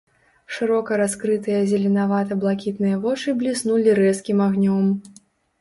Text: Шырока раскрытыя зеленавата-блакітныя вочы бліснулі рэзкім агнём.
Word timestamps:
Шырока 0.53 0.97
раскрытыя 1.01 1.59
зеленавата-блакітныя 1.71 2.95
вочы 3.05 3.37
бліснулі 3.43 3.95
рэзкім 4.03 4.37
агнём. 4.51 4.93